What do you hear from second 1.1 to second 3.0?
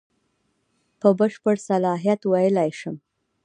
بشپړ صلاحیت ویلای شم.